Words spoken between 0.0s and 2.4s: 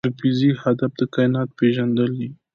د فزیک هدف د کائنات پېژندل دي.